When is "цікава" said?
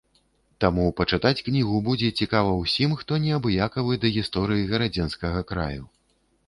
2.25-2.57